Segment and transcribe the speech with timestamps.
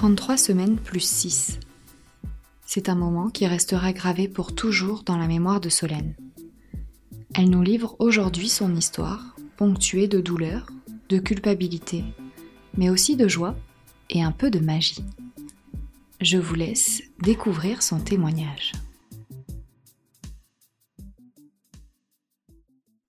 [0.00, 1.60] 33 semaines plus 6.
[2.64, 6.14] C'est un moment qui restera gravé pour toujours dans la mémoire de Solène.
[7.36, 10.70] Elle nous livre aujourd'hui son histoire, ponctuée de douleur,
[11.10, 12.02] de culpabilité,
[12.78, 13.54] mais aussi de joie
[14.08, 15.04] et un peu de magie.
[16.22, 18.72] Je vous laisse découvrir son témoignage.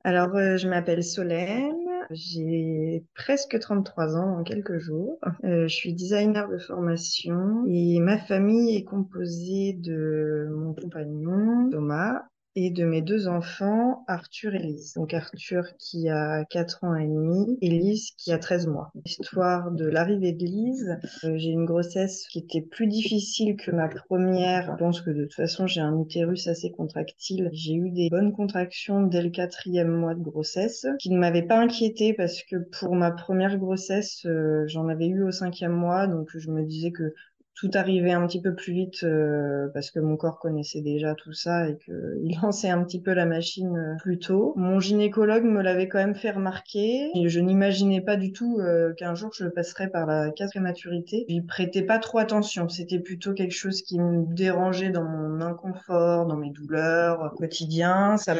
[0.03, 5.19] Alors, euh, je m'appelle Solène, j'ai presque 33 ans en quelques jours.
[5.43, 12.23] Euh, je suis designer de formation et ma famille est composée de mon compagnon Thomas
[12.55, 14.93] et de mes deux enfants, Arthur et Lise.
[14.95, 18.91] Donc Arthur qui a 4 ans et demi et Lise qui a 13 mois.
[19.05, 23.87] L'histoire de l'arrivée de Lise, euh, j'ai une grossesse qui était plus difficile que ma
[23.87, 24.71] première.
[24.71, 27.49] Je pense que de toute façon j'ai un utérus assez contractile.
[27.53, 31.59] J'ai eu des bonnes contractions dès le quatrième mois de grossesse qui ne m'avaient pas
[31.59, 36.07] inquiété parce que pour ma première grossesse, euh, j'en avais eu au cinquième mois.
[36.07, 37.13] Donc je me disais que
[37.55, 41.33] tout arrivait un petit peu plus vite euh, parce que mon corps connaissait déjà tout
[41.33, 44.53] ça et qu'il lançait un petit peu la machine euh, plus tôt.
[44.55, 48.93] Mon gynécologue me l'avait quand même fait remarquer et je n'imaginais pas du tout euh,
[48.93, 51.25] qu'un jour je passerais par la case prématurité.
[51.27, 52.69] J'y prêtais pas trop attention.
[52.69, 58.17] C'était plutôt quelque chose qui me dérangeait dans mon inconfort, dans mes douleurs quotidiennes.
[58.17, 58.35] Ça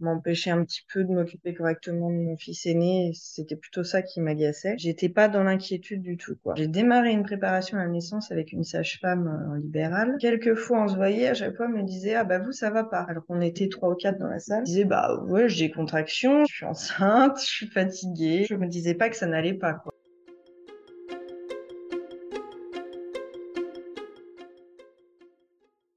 [0.00, 3.12] m'empêchait un petit peu de m'occuper correctement de mon fils aîné.
[3.14, 4.74] C'était plutôt ça qui m'agaçait.
[4.78, 6.36] J'étais pas dans l'inquiétude du tout.
[6.56, 10.16] J'ai démarré une préparation à la naissance avec une sage-femme euh, en libéral.
[10.20, 12.84] Quelquefois, on se voyait, à chaque fois, elle me disait, ah bah vous, ça va
[12.84, 13.06] pas.
[13.08, 14.60] Alors qu'on était trois ou quatre dans la salle.
[14.60, 18.46] Je disais, bah ouais, j'ai des contractions, je suis enceinte, je suis fatiguée.
[18.48, 19.92] Je me disais pas que ça n'allait pas, quoi.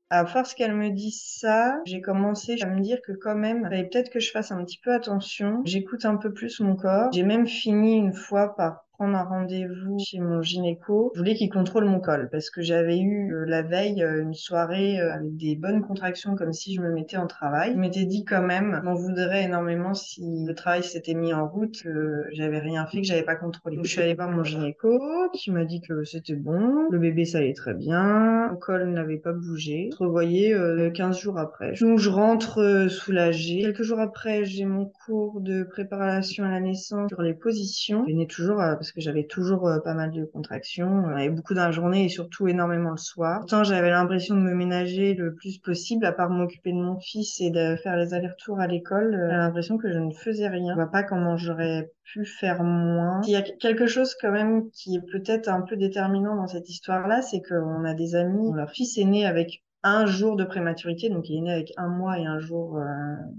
[0.10, 4.10] À force qu'elle me dise ça, j'ai commencé à me dire que quand même, peut-être
[4.10, 5.62] que je fasse un petit peu attention.
[5.66, 7.12] J'écoute un peu plus mon corps.
[7.12, 11.52] J'ai même fini une fois par prendre un rendez-vous chez mon gynéco, je voulais qu'il
[11.52, 15.38] contrôle mon col parce que j'avais eu euh, la veille euh, une soirée euh, avec
[15.38, 17.74] des bonnes contractions comme si je me mettais en travail.
[17.74, 21.84] Je m'étais dit quand même, m'en voudrais énormément si le travail s'était mis en route,
[21.84, 23.76] que j'avais rien fait, que j'avais pas contrôlé.
[23.76, 25.00] Donc, je suis allée voir mon gynéco
[25.32, 29.18] qui m'a dit que c'était bon, le bébé ça allait très bien, le col n'avait
[29.18, 29.92] pas bougé.
[29.92, 30.56] Je revoyais
[30.92, 31.74] 15 jours après.
[31.80, 33.62] Donc je rentre soulagée.
[33.62, 38.04] Quelques jours après, j'ai mon cours de préparation à la naissance sur les positions.
[38.08, 41.08] Je venais toujours parce que j'avais toujours euh, pas mal de contractions.
[41.10, 43.40] Avais beaucoup dans la journée et surtout énormément le soir.
[43.40, 47.42] Pourtant, j'avais l'impression de me ménager le plus possible, à part m'occuper de mon fils
[47.42, 49.14] et de faire les allers-retours à l'école.
[49.14, 50.72] Euh, j'avais l'impression que je ne faisais rien.
[50.72, 53.20] Je vois pas comment j'aurais pu faire moins.
[53.26, 56.70] Il y a quelque chose quand même qui est peut-être un peu déterminant dans cette
[56.70, 61.10] histoire-là, c'est qu'on a des amis, leur fils est né avec un jour de prématurité,
[61.10, 62.86] donc il est né avec un mois et un jour euh,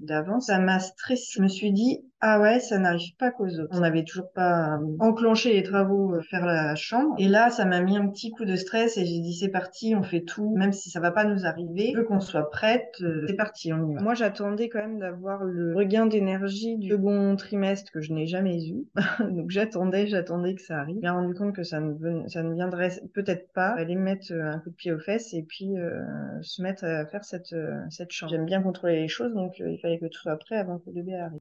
[0.03, 0.47] d'avance.
[0.47, 1.33] Ça m'a stressé.
[1.37, 3.69] Je me suis dit, ah ouais, ça n'arrive pas qu'aux autres.
[3.71, 7.15] On n'avait toujours pas euh, enclenché les travaux, euh, faire la chambre.
[7.19, 9.95] Et là, ça m'a mis un petit coup de stress et j'ai dit c'est parti,
[9.95, 11.93] on fait tout, même si ça va pas nous arriver.
[11.93, 12.97] Je veux qu'on soit prête.
[13.03, 14.01] Euh, c'est parti, on y va.
[14.01, 18.67] Moi, j'attendais quand même d'avoir le regain d'énergie du second trimestre que je n'ai jamais
[18.67, 18.85] eu.
[19.21, 20.99] Donc j'attendais, j'attendais que ça arrive.
[21.01, 23.69] J'ai rendu compte que ça ne, ça ne viendrait peut-être pas.
[23.79, 25.75] Aller mettre un coup de pied aux fesses et puis
[26.41, 27.55] se mettre à faire cette,
[27.91, 28.33] cette chambre.
[28.33, 30.95] J'aime bien contrôler les choses, donc il fallait que tout soit prêt avant que le
[30.95, 31.41] bébé arrive.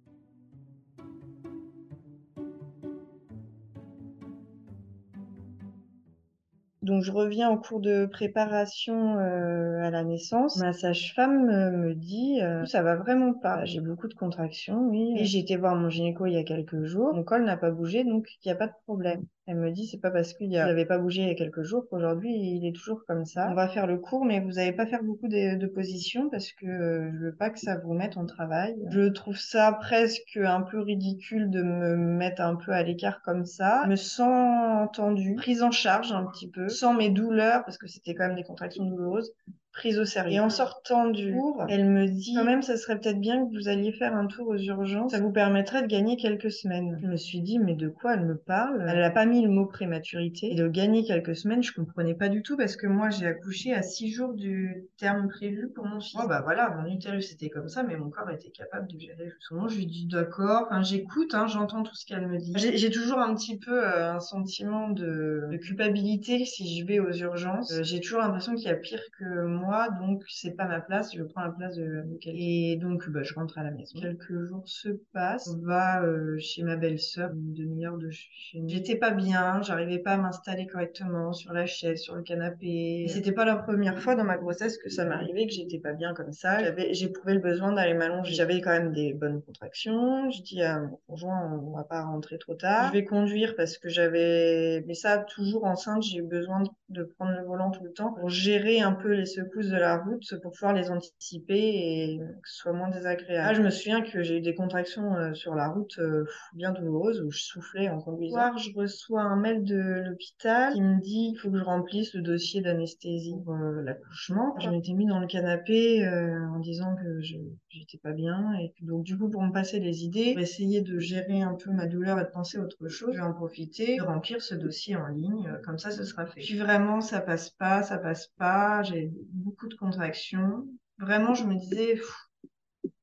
[6.88, 10.56] Donc je reviens en cours de préparation euh, à la naissance.
[10.56, 13.66] Ma sage-femme euh, me dit euh, ça va vraiment pas.
[13.66, 15.14] J'ai beaucoup de contractions, oui.
[15.18, 17.14] Et j'ai été voir mon gynéco il y a quelques jours.
[17.14, 19.26] Mon col n'a pas bougé, donc il n'y a pas de problème.
[19.48, 21.88] Elle me dit, c'est pas parce qu'il n'avait pas bougé il y a quelques jours
[21.90, 23.48] qu'aujourd'hui il est toujours comme ça.
[23.50, 26.66] On va faire le cours, mais vous n'allez pas faire beaucoup de, positions parce que
[26.66, 28.76] euh, je veux pas que ça vous mette en travail.
[28.90, 33.46] Je trouve ça presque un peu ridicule de me mettre un peu à l'écart comme
[33.46, 33.84] ça.
[33.86, 37.88] Je me sens entendue, prise en charge un petit peu, sans mes douleurs parce que
[37.88, 39.32] c'était quand même des contractions douloureuses
[39.78, 40.34] prise au sérieux.
[40.34, 43.56] Et en sortant du cours, elle me dit quand même, ça serait peut-être bien que
[43.56, 45.12] vous alliez faire un tour aux urgences.
[45.12, 46.98] Ça vous permettrait de gagner quelques semaines.
[47.02, 48.84] Je me suis dit, mais de quoi elle me parle?
[48.90, 50.52] Elle n'a pas mis le mot prématurité.
[50.52, 53.74] Et de gagner quelques semaines, je comprenais pas du tout parce que moi, j'ai accouché
[53.74, 56.20] à six jours du terme prévu pour mon fils.
[56.22, 59.32] Oh, bah voilà, mon utérus c'était comme ça, mais mon corps était capable de gérer.
[59.40, 60.66] Souvent, je lui dis d'accord.
[60.70, 62.54] Enfin, j'écoute, hein, j'entends tout ce qu'elle me dit.
[62.56, 67.12] J'ai toujours un petit peu euh, un sentiment de, de, culpabilité si je vais aux
[67.12, 67.72] urgences.
[67.74, 69.67] Euh, j'ai toujours l'impression qu'il y a pire que moi,
[70.00, 71.16] donc c'est pas ma place.
[71.16, 72.40] Je prends la place de, quelqu'un.
[72.40, 74.00] Et donc, bah, je rentre à la maison.
[74.00, 75.50] Quelques jours se passent.
[75.50, 78.70] On va euh, chez ma belle-sœur, une demi-heure de chez nous.
[78.70, 83.04] J'étais pas bien, j'arrivais pas à m'installer correctement sur la chaise, sur le canapé.
[83.04, 85.94] Et c'était pas la première fois dans ma grossesse que ça m'arrivait, que j'étais pas
[85.94, 86.64] bien comme ça.
[86.64, 88.34] J'avais, j'éprouvais le besoin d'aller m'allonger.
[88.34, 90.30] J'avais quand même des bonnes contractions.
[90.32, 92.88] Je dis à mon conjoint, on va pas rentrer trop tard.
[92.88, 97.32] Je vais conduire parce que j'avais, mais ça, toujours enceinte, j'ai eu besoin de prendre
[97.32, 100.52] le volant tout le temps pour gérer un peu les secousses de la route, pour
[100.52, 103.48] pouvoir les anticiper et que ce soit moins désagréable.
[103.48, 106.72] Là, je me souviens que j'ai eu des contractions euh, sur la route euh, bien
[106.72, 108.36] douloureuses où je soufflais en conduisant.
[108.36, 112.14] Soir, je reçois un mail de l'hôpital qui me dit qu'il faut que je remplisse
[112.14, 114.56] le dossier d'anesthésie pour euh, l'accouchement.
[114.60, 117.38] Je m'étais mis dans le canapé en disant que je
[117.70, 121.00] j'étais pas bien et donc du coup pour me passer les idées, pour essayer de
[121.00, 123.98] gérer un peu ma douleur et de penser à autre chose, je vais en profiter
[123.98, 125.52] de remplir ce dossier en ligne.
[125.64, 126.42] Comme ça, ce sera fait.
[126.42, 128.84] Puis vraiment, ça passe pas, ça passe pas.
[128.84, 130.68] J'ai beaucoup de contractions.
[131.00, 132.00] Vraiment, je me disais,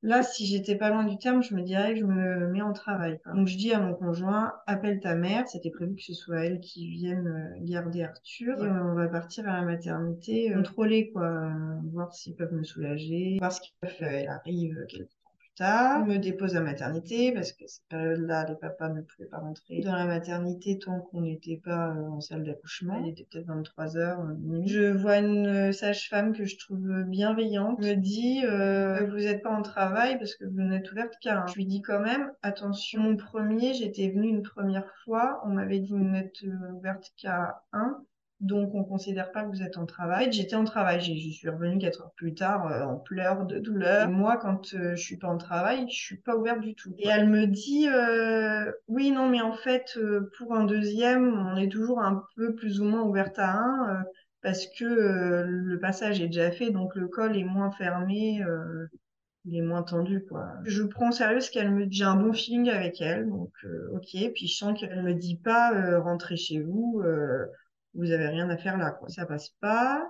[0.04, 2.75] Là, si j'étais pas loin du terme, je me dirais que je me mets en
[2.75, 3.19] travail.
[3.34, 5.48] Donc je dis à mon conjoint, appelle ta mère.
[5.48, 8.62] C'était prévu que ce soit elle qui vienne euh, garder Arthur.
[8.62, 12.64] Et on va partir à la maternité, euh, contrôler quoi, euh, voir s'ils peuvent me
[12.64, 13.72] soulager, voir ce qu'ils.
[14.00, 14.84] Elle arrive
[15.60, 19.80] me dépose à maternité parce que cette période-là, les papas ne pouvaient pas rentrer.
[19.80, 23.00] Dans la maternité tant qu'on n'était pas euh, en salle d'accouchement.
[23.04, 27.78] Il était peut-être 23 heures, euh, Je vois une euh, sage-femme que je trouve bienveillante,
[27.78, 31.46] me dit vous n'êtes pas en travail parce que vous n'êtes ouverte qu'à un.
[31.46, 35.90] Je lui dis quand même attention, premier, j'étais venue une première fois, on m'avait dit
[35.90, 36.42] vous n'êtes
[36.72, 38.04] ouverte qu'à un
[38.40, 40.32] donc on considère pas que vous êtes en travail.
[40.32, 44.08] J'étais en travail, je suis revenue quatre heures plus tard euh, en pleurs de douleur.
[44.10, 46.94] Moi, quand euh, je suis pas en travail, je suis pas ouverte du tout.
[46.98, 49.98] Et elle me dit euh, oui, non, mais en fait,
[50.36, 54.04] pour un deuxième, on est toujours un peu plus ou moins ouverte à un
[54.42, 58.42] parce que le passage est déjà fait, donc le col est moins fermé.
[59.46, 60.52] il est moins tendu quoi.
[60.64, 61.96] Je prends au sérieux ce qu'elle me dit.
[61.96, 63.52] J'ai un bon feeling avec elle, donc
[63.92, 64.32] ok.
[64.34, 67.02] Puis je sens qu'elle me dit pas rentrez chez vous
[67.94, 69.08] vous avez rien à faire là, quoi.
[69.08, 70.06] Ça passe pas.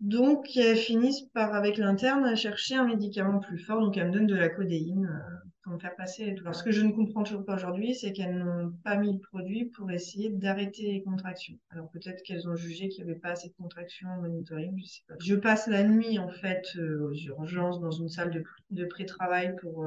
[0.00, 3.80] Donc, elles finissent par, avec l'interne, chercher un médicament plus fort.
[3.80, 6.36] Donc, elles me donnent de la codéine euh, pour me faire passer les.
[6.52, 9.66] Ce que je ne comprends toujours pas aujourd'hui, c'est qu'elles n'ont pas mis le produit
[9.76, 11.58] pour essayer d'arrêter les contractions.
[11.70, 14.84] Alors, peut-être qu'elles ont jugé qu'il n'y avait pas assez de contractions en monitoring, je
[14.84, 15.14] sais pas.
[15.20, 19.56] Je passe la nuit, en fait, euh, aux urgences, dans une salle de, de pré-travail
[19.60, 19.86] pour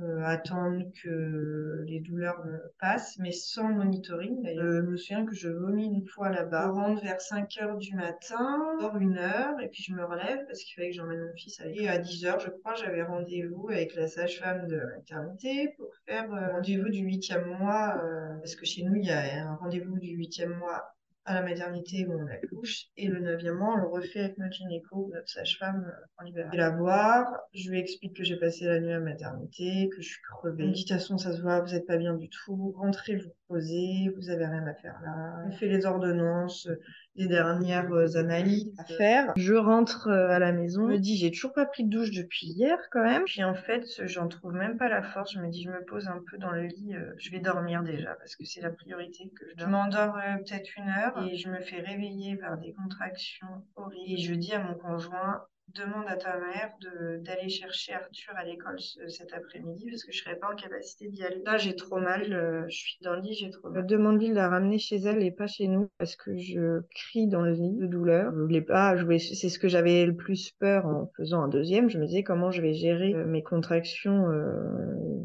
[0.00, 2.42] euh, euh, attendre que les douleurs
[2.80, 4.42] passent, mais sans monitoring.
[4.42, 6.66] D'ailleurs, euh, je me souviens que je vomis une fois là-bas.
[6.66, 10.44] Je rentre vers 5 heures du matin, dors une heure, et puis je me relève
[10.46, 13.02] parce qu'il fallait que j'emmène mon fils à Et à 10 heures, je crois, j'avais
[13.02, 18.00] rendez-vous avec la sage-femme de la maternité pour faire euh, rendez-vous du huitième mois,
[18.40, 20.84] parce que chez nous, il y a un rendez-vous du huitième mois
[21.24, 22.86] à la maternité où on accouche.
[22.96, 26.50] Et le neuvième mois, on le refait avec notre gynéco, notre sage-femme euh, en libéral.
[26.52, 29.88] Je vais la voir, je lui explique que j'ai passé la nuit à la maternité,
[29.88, 30.64] que je suis crevée.
[30.68, 32.74] Dit, de toute façon, ça se voit, vous n'êtes pas bien du tout.
[32.76, 35.36] Rentrez vous poser, vous avez rien à faire là.
[35.46, 36.68] On fait les ordonnances,
[37.14, 39.32] les dernières euh, analyses à faire.
[39.36, 42.10] Je rentre euh, à la maison, je me dis j'ai toujours pas pris de douche
[42.10, 43.24] depuis hier quand même.
[43.24, 45.32] Puis en fait, j'en trouve même pas la force.
[45.34, 47.82] Je me dis je me pose un peu dans le lit, euh, je vais dormir
[47.84, 51.48] déjà parce que c'est la priorité que je, je m'endors peut-être une heure et je
[51.48, 53.46] me fais réveiller par des contractions
[53.76, 54.04] horribles.
[54.10, 56.72] Et je dis à mon conjoint demande à ta mère
[57.20, 58.78] d'aller chercher Arthur à l'école
[59.08, 61.42] cet après-midi parce que je serais pas en capacité d'y aller.
[61.44, 63.86] Là, j'ai trop mal, euh, je suis dans le lit, j'ai trop mal.
[63.86, 67.42] Demande-lui de la ramener chez elle et pas chez nous parce que je crie dans
[67.42, 68.32] le lit de douleur.
[68.34, 71.88] Je voulais pas, je c'est ce que j'avais le plus peur en faisant un deuxième.
[71.88, 74.54] Je me disais comment je vais gérer euh, mes contractions, euh,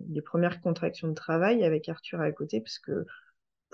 [0.09, 3.05] les premières contractions de travail avec Arthur à côté parce que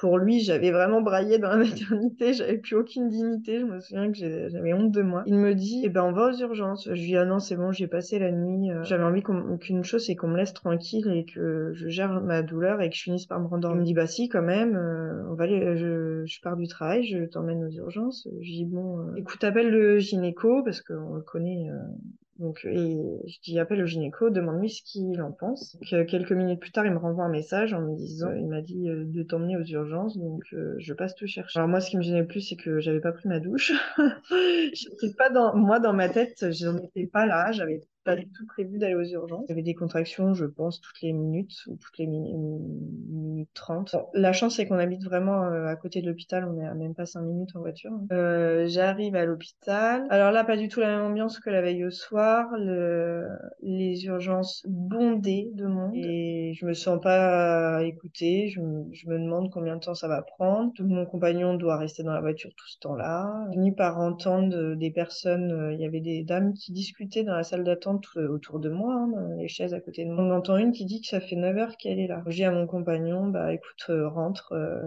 [0.06, 4.12] pour lui, j'avais vraiment braillé dans la maternité, j'avais plus aucune dignité, je me souviens
[4.12, 5.24] que j'avais honte de moi.
[5.26, 6.86] Il me dit, eh ben, on va aux urgences.
[6.86, 8.70] Je lui dis, ah non, c'est bon, j'ai passé la nuit.
[8.70, 12.44] Euh, j'avais envie qu'une chose, c'est qu'on me laisse tranquille et que je gère ma
[12.44, 13.78] douleur et que je finisse par me rendormir.
[13.78, 16.68] Il me dit, bah si, quand même, euh, on va aller, je, je pars du
[16.68, 18.28] travail, je t'emmène aux urgences.
[18.42, 21.68] Je dis, bon, euh, écoute, appelle le gynéco parce qu'on le connaît,
[22.38, 25.78] Donc, et je dis, appelle le gynéco, demande-lui ce qu'il en pense.
[25.78, 28.62] Donc, quelques minutes plus tard, il me renvoie un message en me disant, il m'a
[28.62, 30.44] dit de t'emmener aux urgences, donc
[30.78, 31.60] je passe te chercher.
[31.60, 33.72] Alors moi, ce qui me gênait le plus, c'est que j'avais pas pris ma douche.
[34.74, 38.28] J'étais pas dans, moi, dans ma tête, je n'en étais pas là, j'avais pas du
[38.30, 39.46] tout prévu d'aller aux urgences.
[39.50, 43.96] J'avais des contractions, je pense, toutes les minutes ou toutes les minutes 30.
[44.14, 46.46] la chance, c'est qu'on habite vraiment euh, à côté de l'hôpital.
[46.46, 47.92] On est à même pas 5 minutes en voiture.
[48.12, 50.06] Euh, J'arrive à l'hôpital.
[50.12, 52.48] Alors là, pas du tout la même ambiance que la veille au soir.
[52.58, 53.28] Le...
[53.62, 55.96] Les urgences bondées de monde.
[55.96, 58.50] Et je me sens pas écoutée.
[58.50, 60.72] Je me, demande combien de temps ça va prendre.
[60.74, 63.48] Tout mon compagnon doit rester dans la voiture tout ce temps-là.
[63.52, 65.52] Fini par entendre des personnes.
[65.52, 68.70] Euh, il y avait des dames qui discutaient dans la salle d'attente euh, autour de
[68.70, 70.24] moi, hein, les chaises à côté de moi.
[70.24, 72.24] On entend une qui dit que ça fait 9 heures qu'elle est là.
[72.28, 74.82] Je dis à mon compagnon, bah écoute, euh, rentre, euh,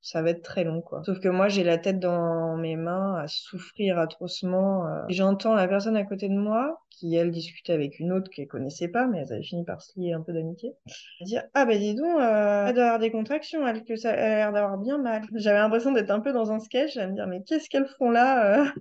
[0.00, 1.02] ça va être très long, quoi.
[1.04, 4.84] Sauf que moi, j'ai la tête dans mes mains à souffrir atrocement.
[5.08, 8.88] J'entends la personne à côté de moi, qui elle discutait avec une autre qu'elle connaissait
[8.88, 10.74] pas, mais elles avaient fini par se lier un peu d'amitié,
[11.20, 14.36] dire ah ben dis donc, elle doit avoir des contractions, elle que ça, elle a
[14.36, 15.22] l'air d'avoir bien mal.
[15.34, 18.10] J'avais l'impression d'être un peu dans un sketch, à me dire mais qu'est-ce qu'elles font
[18.10, 18.72] là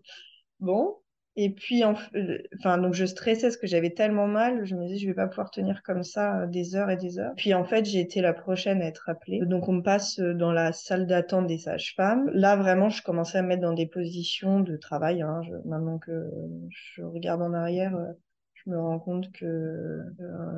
[0.62, 0.98] Bon,
[1.38, 4.66] et puis, euh, enfin, donc je stressais parce que j'avais tellement mal.
[4.66, 7.20] Je me disais, je vais pas pouvoir tenir comme ça euh, des heures et des
[7.20, 7.34] heures.
[7.38, 9.40] Puis en fait, j'ai été la prochaine à être appelée.
[9.46, 12.30] Donc on me passe euh, dans la salle d'attente des sages-femmes.
[12.34, 15.22] Là, vraiment, je commençais à me mettre dans des positions de travail.
[15.22, 15.42] Hein.
[15.66, 16.30] maintenant que
[16.70, 17.96] je regarde en arrière,
[18.54, 20.02] je me rends compte que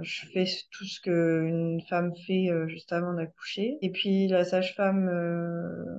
[0.01, 3.77] je fais tout ce qu'une femme fait juste avant d'accoucher.
[3.81, 5.05] Et puis la sage-femme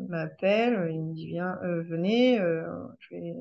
[0.09, 3.35] m'appelle, il me dit viens, venez, je vais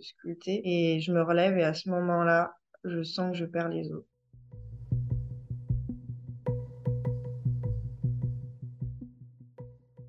[0.00, 3.90] sculpter et je me relève et à ce moment-là, je sens que je perds les
[3.92, 4.04] os.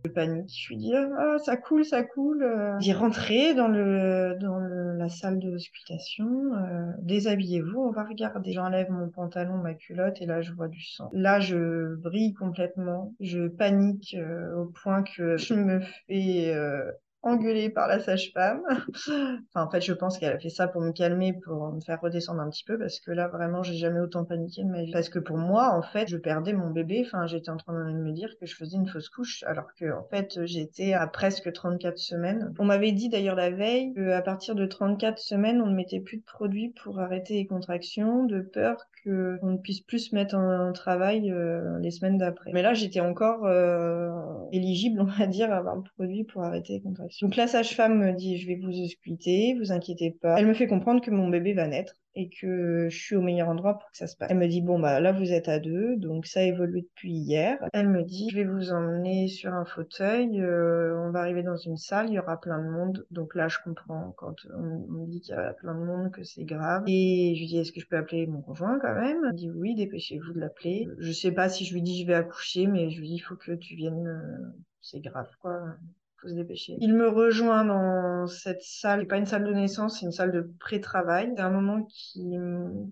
[0.05, 2.48] Je panique, je lui dis ah, ça coule, ça coule.
[2.79, 8.51] J'y rentrer dans le dans la salle de sculptation, euh, déshabillez-vous, on va regarder.
[8.51, 11.10] J'enlève mon pantalon, ma culotte et là je vois du sang.
[11.13, 16.91] Là je brille complètement, je panique euh, au point que je me fais euh,
[17.24, 18.62] engueulée par la sage-femme.
[19.08, 22.00] enfin, en fait, je pense qu'elle a fait ça pour me calmer, pour me faire
[22.02, 24.92] redescendre un petit peu, parce que là, vraiment, j'ai jamais autant paniqué de ma vie.
[24.92, 27.04] Parce que pour moi, en fait, je perdais mon bébé.
[27.06, 29.92] Enfin, j'étais en train de me dire que je faisais une fausse couche, alors que,
[29.92, 32.54] en fait, j'étais à presque 34 semaines.
[32.60, 36.18] On m'avait dit d'ailleurs la veille qu'à partir de 34 semaines, on ne mettait plus
[36.18, 40.74] de produits pour arrêter les contractions, de peur qu'on ne puisse plus se mettre en,
[40.74, 42.52] travail euh, les semaines d'après.
[42.54, 44.10] Mais là, j'étais encore euh,
[44.52, 47.28] éligible, on va dire, à avoir le produit pour arrêter les contractions.
[47.28, 50.38] Donc la sage-femme me dit, je vais vous ausculter, vous inquiétez pas.
[50.38, 53.48] Elle me fait comprendre que mon bébé va naître et que je suis au meilleur
[53.48, 54.32] endroit pour que ça se passe.
[54.32, 57.12] Elle me dit, bon, bah là, vous êtes à deux, donc ça a évolué depuis
[57.12, 57.60] hier.
[57.74, 61.58] Elle me dit, je vais vous emmener sur un fauteuil, euh, on va arriver dans
[61.58, 63.06] une salle, il y aura plein de monde.
[63.12, 66.24] Donc là, je comprends quand on, me dit qu'il y a plein de monde, que
[66.24, 66.84] c'est grave.
[66.88, 69.22] Et je lui dis, est-ce que je peux appeler mon conjoint quand même?
[69.24, 70.88] Elle me dit, oui, dépêchez-vous de l'appeler.
[70.98, 73.20] Je sais pas si je lui dis, je vais accoucher, mais je lui dis, il
[73.20, 75.62] faut que tu viennes, euh, c'est grave, quoi
[76.82, 80.50] Il me rejoint dans cette salle, pas une salle de naissance, c'est une salle de
[80.60, 81.32] pré-travail.
[81.36, 82.36] C'est un moment qui,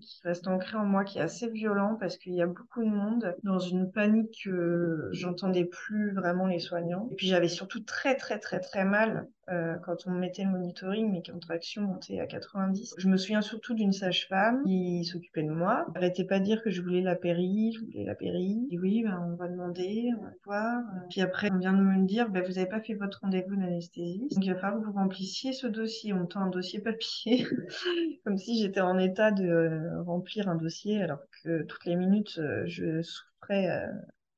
[0.00, 2.88] qui, reste ancré en moi, qui est assez violent parce qu'il y a beaucoup de
[2.88, 7.08] monde dans une panique que j'entendais plus vraiment les soignants.
[7.12, 11.10] Et puis j'avais surtout très très très très mal euh, quand on mettait le monitoring,
[11.12, 12.94] mes contractions montaient à 90.
[12.98, 15.84] Je me souviens surtout d'une sage-femme qui s'occupait de moi.
[15.88, 18.66] Elle n'arrêtait pas de dire que je voulais la péri, je voulais la péri.
[18.70, 20.82] Et oui, ben, on va demander, on va voir.
[21.10, 24.28] Puis après, on vient de me dire, ben, vous n'avez pas fait votre rendez-vous d'anesthésie.
[24.32, 26.12] Donc il va falloir que vous remplissiez ce dossier.
[26.12, 27.46] On tend un dossier papier,
[28.24, 32.64] comme si j'étais en état de remplir un dossier, alors que toutes les minutes, euh,
[32.66, 33.68] je souffrais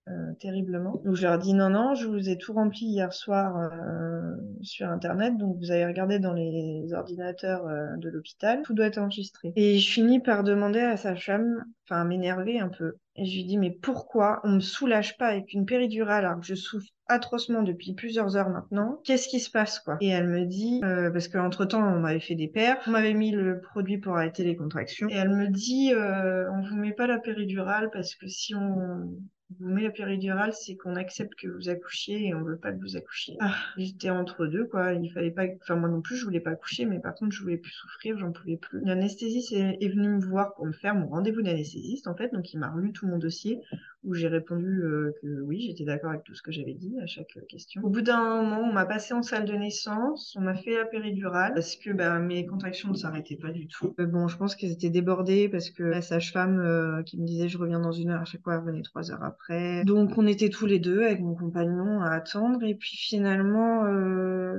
[0.08, 1.00] euh, euh, terriblement.
[1.04, 4.88] Donc je leur dis non, non, je vous ai tout rempli hier soir euh, sur
[4.88, 9.52] Internet, donc vous avez regardé dans les ordinateurs euh, de l'hôpital, tout doit être enregistré.
[9.56, 12.94] Et je finis par demander à sa femme, enfin m'énerver un peu.
[13.16, 16.46] Et je lui dis mais pourquoi on me soulage pas avec une péridurale alors que
[16.46, 19.00] je souffre atrocement depuis plusieurs heures maintenant?
[19.04, 19.96] Qu'est-ce qui se passe quoi?
[20.00, 23.32] Et elle me dit parce qu'entre temps on m'avait fait des paires, on m'avait mis
[23.32, 27.18] le produit pour arrêter les contractions et elle me dit on vous met pas la
[27.18, 29.18] péridurale parce que si on
[29.58, 32.80] vous met la péridurale, c'est qu'on accepte que vous accouchiez et on veut pas que
[32.80, 33.36] vous accouchiez.
[33.40, 34.92] Ah, j'étais entre deux, quoi.
[34.92, 37.42] Il fallait pas, enfin, moi non plus, je voulais pas accoucher, mais par contre, je
[37.42, 38.80] voulais plus souffrir, j'en pouvais plus.
[38.84, 42.32] L'anesthésiste est, venu me voir pour me faire mon rendez-vous d'anesthésiste, en fait.
[42.32, 43.60] Donc, il m'a relu tout mon dossier
[44.04, 47.06] où j'ai répondu euh, que oui, j'étais d'accord avec tout ce que j'avais dit à
[47.06, 47.82] chaque question.
[47.82, 50.84] Au bout d'un moment, on m'a passé en salle de naissance, on m'a fait la
[50.84, 53.94] péridurale parce que bah, mes contractions ne s'arrêtaient pas du tout.
[53.98, 57.48] Euh, bon, je pense qu'elles étaient débordées parce que la sage-femme euh, qui me disait
[57.48, 59.84] je reviens dans une heure à chaque fois, elle venait trois heures après.
[59.84, 63.84] Donc on était tous les deux avec mon compagnon à attendre et puis finalement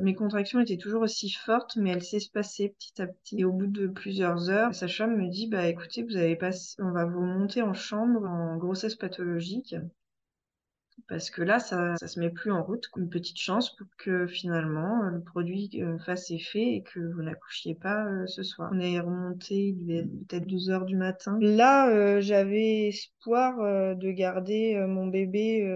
[0.01, 3.67] mes contractions étaient toujours aussi fortes mais elles s'espaçaient petit à petit et au bout
[3.67, 7.21] de plusieurs heures, la sage-femme me dit bah écoutez, vous avez pas, on va vous
[7.21, 9.75] monter en chambre en grossesse pathologique logique
[11.09, 12.87] parce que là, ça, ça se met plus en route.
[12.95, 17.73] Une petite chance pour que finalement le produit euh, fasse effet et que vous n'accouchiez
[17.73, 18.69] pas euh, ce soir.
[18.73, 21.37] On est remonté, il est peut-être 12 heures du matin.
[21.41, 23.57] Là, euh, j'avais espoir
[23.95, 25.69] de garder mon bébé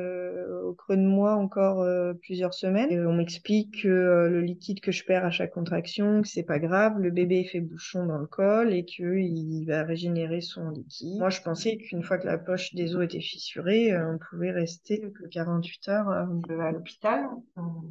[0.63, 1.85] au creux de moi encore
[2.21, 3.05] plusieurs semaines.
[3.05, 6.99] On m'explique que le liquide que je perds à chaque contraction, que c'est pas grave,
[6.99, 11.19] le bébé fait bouchon dans le col et qu'il va régénérer son liquide.
[11.19, 15.01] Moi, je pensais qu'une fois que la poche des os était fissurée, on pouvait rester
[15.27, 17.25] 48 heures euh, à l'hôpital.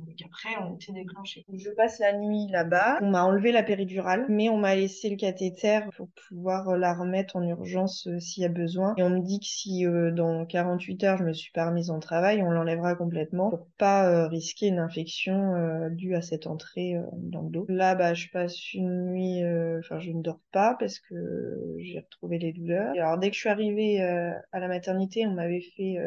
[0.09, 1.45] Et après, on était déclenché.
[1.53, 2.99] Je passe la nuit là-bas.
[3.03, 7.37] On m'a enlevé la péridurale, mais on m'a laissé le cathéter pour pouvoir la remettre
[7.37, 8.95] en urgence euh, s'il y a besoin.
[8.97, 11.91] Et on me dit que si euh, dans 48 heures, je me suis pas remise
[11.91, 17.43] en travail, on l'enlèvera complètement pour pas risquer une infection due à cette entrée dans
[17.43, 17.67] le dos.
[17.69, 19.43] Là, bah, je passe une nuit,
[19.79, 21.15] enfin, je ne dors pas parce que
[21.79, 22.93] j'ai retrouvé les douleurs.
[22.93, 25.99] Alors, dès que je suis arrivée à la maternité, on m'avait fait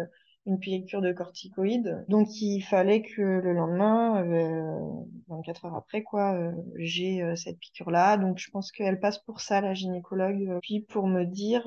[0.45, 2.05] une piqûre de corticoïdes.
[2.07, 4.79] Donc il fallait que le lendemain, euh,
[5.27, 8.17] 24 heures après, quoi, euh, j'ai euh, cette piqûre-là.
[8.17, 10.47] Donc je pense qu'elle passe pour ça, la gynécologue.
[10.47, 11.63] Euh, puis pour me dire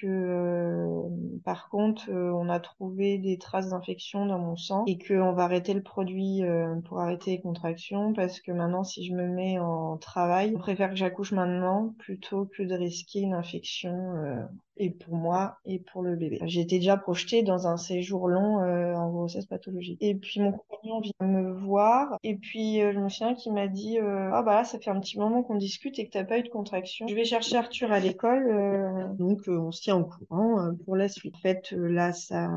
[0.00, 1.02] que
[1.44, 5.74] par contre, on a trouvé des traces d'infection dans mon sang et qu'on va arrêter
[5.74, 6.42] le produit
[6.86, 10.90] pour arrêter les contractions parce que maintenant, si je me mets en travail, on préfère
[10.90, 16.16] que j'accouche maintenant plutôt que de risquer une infection et pour moi et pour le
[16.16, 16.40] bébé.
[16.44, 19.98] J'étais déjà projetée dans un séjour long euh, en grossesse pathologique.
[20.00, 23.68] Et puis mon compagnon vient me voir et puis euh, je me souviens qu'il m'a
[23.68, 26.24] dit euh, ah bah là ça fait un petit moment qu'on discute et que t'as
[26.24, 27.06] pas eu de contraction.
[27.06, 31.34] Je vais chercher Arthur à l'école donc on se tient au courant pour la suite.
[31.36, 32.48] En fait là ça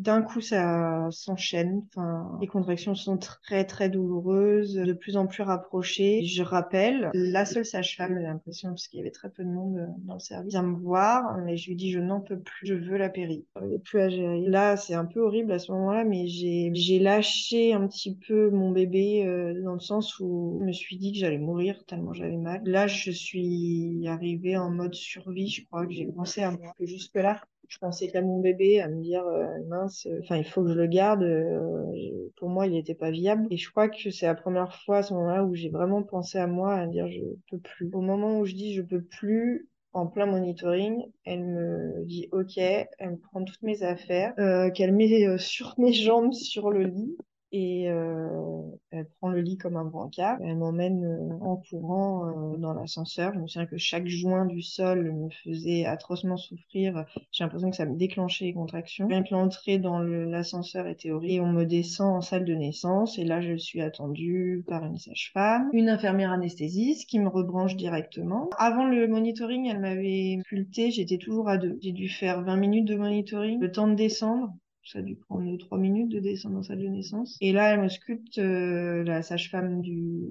[0.00, 1.82] d'un coup, ça s'enchaîne.
[1.88, 6.24] Enfin, les contractions sont très très douloureuses, de plus en plus rapprochées.
[6.24, 9.76] Je rappelle, la seule sage-femme, j'ai l'impression, parce qu'il y avait très peu de monde
[9.76, 12.66] euh, dans le service, vient me voir, mais je lui dis je n'en peux plus,
[12.66, 13.44] je veux la péri.
[13.84, 14.40] Plus à gérer.
[14.48, 18.50] Là, c'est un peu horrible à ce moment-là, mais j'ai j'ai lâché un petit peu
[18.50, 22.14] mon bébé euh, dans le sens où je me suis dit que j'allais mourir tellement
[22.14, 22.62] j'avais mal.
[22.64, 25.48] Là, je suis arrivée en mode survie.
[25.48, 26.72] Je crois que j'ai pensé à moi.
[26.78, 30.44] Que jusque là, je pensais qu'à mon bébé, à me dire euh, mince, enfin il
[30.44, 31.22] faut que je le garde.
[31.22, 33.46] Euh, pour moi, il n'était pas viable.
[33.50, 36.38] Et je crois que c'est la première fois à ce moment-là où j'ai vraiment pensé
[36.38, 37.88] à moi, à dire je peux plus.
[37.92, 42.58] Au moment où je dis je peux plus, en plein monitoring, elle me dit ok,
[42.58, 47.16] elle me prend toutes mes affaires, euh, qu'elle met sur mes jambes sur le lit
[47.52, 50.38] et euh, elle prend le lit comme un brancard.
[50.42, 53.32] Elle m'emmène euh, en courant euh, dans l'ascenseur.
[53.34, 57.04] Je me souviens que chaque joint du sol me faisait atrocement souffrir.
[57.32, 59.06] J'ai l'impression que ça me déclenchait les contractions.
[59.06, 61.44] Bien que l'entrée dans l'ascenseur était horrible.
[61.44, 65.68] On me descend en salle de naissance et là je suis attendue par une sage-femme,
[65.72, 68.50] une infirmière anesthésiste qui me rebranche directement.
[68.58, 71.78] Avant le monitoring, elle m'avait sculpté, j'étais toujours à deux.
[71.82, 74.52] J'ai dû faire 20 minutes de monitoring, le temps de descendre
[74.84, 77.36] ça a dû prendre trois minutes de descendre dans la salle de naissance.
[77.40, 80.22] Et là, elle me sculpte, euh, la sage-femme du,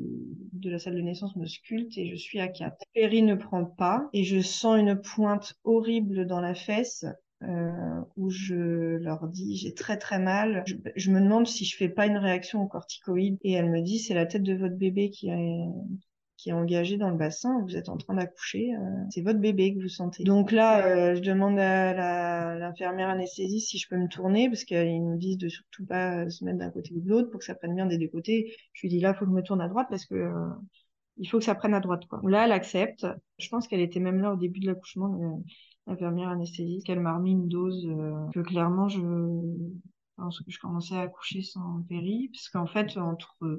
[0.53, 2.83] de la salle de naissance me sculpte et je suis à quatre.
[2.93, 7.05] Péri ne prend pas et je sens une pointe horrible dans la fesse.
[7.41, 10.61] Euh, où je leur dis j'ai très très mal.
[10.67, 13.81] Je, je, me demande si je fais pas une réaction au corticoïde et elle me
[13.81, 15.63] dit c'est la tête de votre bébé qui, est,
[16.39, 19.75] qui est engagé dans le bassin, vous êtes en train d'accoucher, euh, c'est votre bébé
[19.75, 20.23] que vous sentez.
[20.23, 25.03] Donc là, euh, je demande à l'infirmière anesthésiste si je peux me tourner, parce qu'ils
[25.03, 27.55] nous disent de surtout pas se mettre d'un côté ou de l'autre pour que ça
[27.55, 28.55] prenne bien des deux côtés.
[28.71, 30.47] Je lui dis là, faut que je me tourne à droite parce que euh,
[31.17, 32.05] il faut que ça prenne à droite.
[32.07, 32.21] Quoi.
[32.23, 33.05] Là, elle accepte.
[33.37, 35.43] Je pense qu'elle était même là au début de l'accouchement,
[35.87, 37.85] l'infirmière anesthésiste, qu'elle m'a remis une dose
[38.33, 39.01] que clairement je
[40.23, 43.57] parce que je commençais à accoucher sans péri, parce qu'en fait, entre euh,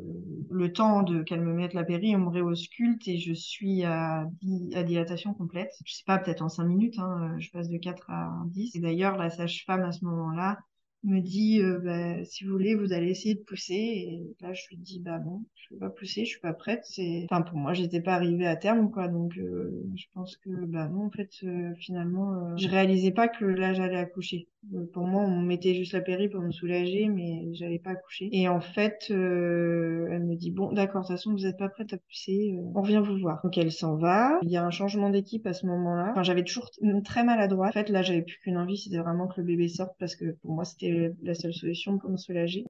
[0.50, 4.26] le temps de qu'elle me mette la péri, on me réausculte et je suis à,
[4.42, 5.72] dilatation complète.
[5.84, 8.76] Je sais pas, peut-être en 5 minutes, hein, je passe de 4 à 10.
[8.76, 10.58] Et d'ailleurs, la sage-femme à ce moment-là
[11.02, 13.74] me dit, euh, bah, si vous voulez, vous allez essayer de pousser.
[13.74, 16.84] Et là, je lui dis, bah non, je vais pas pousser, je suis pas prête.
[17.24, 19.08] Enfin, pour moi, j'étais pas arrivée à terme, quoi.
[19.08, 21.30] Donc, euh, je pense que, bah non, en fait,
[21.78, 24.49] finalement, je réalisais pas que là, j'allais accoucher
[24.92, 28.28] Pour moi, on mettait juste la péri pour me soulager, mais j'allais pas accoucher.
[28.30, 31.70] Et en fait, euh, elle me dit bon, d'accord, de toute façon, vous n'êtes pas
[31.70, 33.40] prête à pousser, euh, on revient vous voir.
[33.42, 34.38] Donc elle s'en va.
[34.42, 36.08] Il y a un changement d'équipe à ce moment-là.
[36.10, 36.70] Enfin, j'avais toujours
[37.04, 37.68] très maladroit.
[37.68, 40.36] En fait, là, j'avais plus qu'une envie, c'était vraiment que le bébé sorte parce que
[40.42, 42.66] pour moi, c'était la seule solution pour me soulager.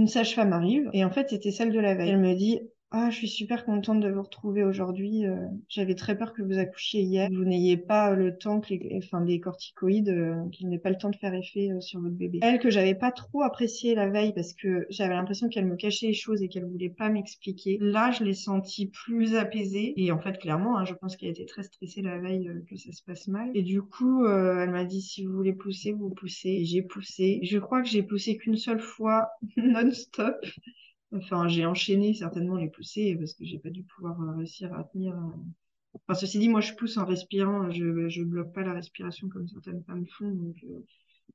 [0.00, 2.10] Une sage-femme arrive et en fait, c'était celle de la veille.
[2.10, 2.60] Elle me dit
[2.96, 5.26] ah, je suis super contente de vous retrouver aujourd'hui.
[5.26, 5.34] Euh,
[5.68, 7.28] j'avais très peur que vous accouchiez hier.
[7.28, 10.96] Vous n'ayez pas le temps que les, enfin, des corticoïdes, euh, qu'ils n'aient pas le
[10.96, 12.38] temps de faire effet euh, sur votre bébé.
[12.42, 16.06] Elle que j'avais pas trop appréciée la veille parce que j'avais l'impression qu'elle me cachait
[16.06, 17.78] les choses et qu'elle voulait pas m'expliquer.
[17.80, 21.46] Là, je l'ai sentie plus apaisée et en fait, clairement, hein, je pense qu'elle était
[21.46, 23.50] très stressée la veille que ça se passe mal.
[23.54, 26.50] Et du coup, elle m'a dit si vous voulez pousser, vous poussez.
[26.50, 27.40] Et j'ai poussé.
[27.42, 30.36] Je crois que j'ai poussé qu'une seule fois non-stop.
[31.12, 34.84] Enfin, j'ai enchaîné certainement les poussées parce que j'ai pas dû pouvoir euh, réussir à
[34.84, 35.14] tenir.
[35.16, 35.30] Euh.
[35.94, 37.70] Enfin, ceci dit, moi, je pousse en respirant.
[37.70, 40.54] Je, bloque pas la respiration comme certaines femmes font.
[40.64, 40.84] Euh,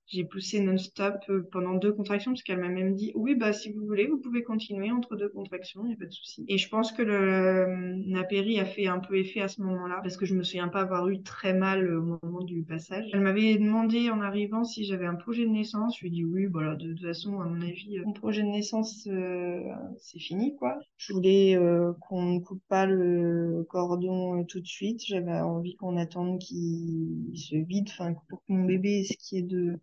[0.09, 3.71] j'ai poussé non-stop euh, pendant deux contractions parce qu'elle m'a même dit oui bah si
[3.71, 6.45] vous voulez vous pouvez continuer entre deux contractions, il n'y a pas de souci.
[6.47, 9.99] Et je pense que le euh, Napéry a fait un peu effet à ce moment-là
[10.01, 13.05] parce que je me souviens pas avoir eu très mal au moment du passage.
[13.13, 15.97] Elle m'avait demandé en arrivant si j'avais un projet de naissance.
[15.97, 18.47] Je lui ai dit oui, voilà, de, toute façon à mon avis mon projet de
[18.47, 19.61] naissance euh,
[19.99, 20.79] c'est fini quoi.
[20.97, 21.57] Je voulais
[22.01, 25.01] qu'on ne coupe pas le cordon tout de suite.
[25.05, 29.43] J'avais envie qu'on attende qu'il se vide, enfin pour que mon bébé ce qui est
[29.43, 29.78] de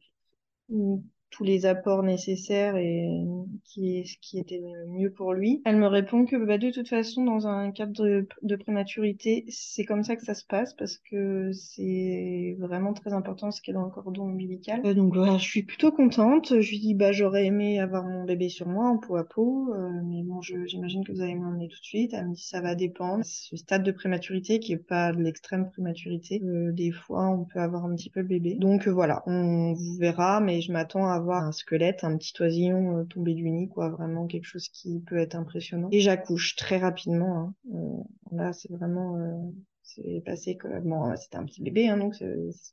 [0.69, 1.11] 嗯。
[1.37, 3.07] Tous les apports nécessaires et
[3.65, 5.61] qui ce qui était mieux pour lui.
[5.65, 10.03] Elle me répond que bah, de toute façon, dans un cadre de, prématurité, c'est comme
[10.03, 13.85] ça que ça se passe parce que c'est vraiment très important ce qui est dans
[13.85, 14.81] le cordon ombilical.
[14.85, 16.59] Euh, donc voilà, je suis plutôt contente.
[16.61, 19.75] Je lui dis bah j'aurais aimé avoir mon bébé sur moi en peau à peau,
[19.75, 22.13] euh, mais bon, j'imagine que vous allez m'emmener tout de suite.
[22.15, 23.25] Elle me dit ça va dépendre.
[23.25, 27.61] Ce stade de prématurité qui est pas de l'extrême prématurité, euh, des fois on peut
[27.61, 28.55] avoir un petit peu le bébé.
[28.55, 33.05] Donc voilà, on vous verra, mais je m'attends à un squelette, un petit oisillon euh,
[33.05, 35.89] tombé du nid, quoi, vraiment quelque chose qui peut être impressionnant.
[35.93, 37.39] Et j'accouche très rapidement.
[37.39, 37.55] Hein.
[37.75, 39.51] Euh, là, c'est vraiment, euh,
[39.83, 42.15] c'est passé comme, bon, c'était un petit bébé, hein, donc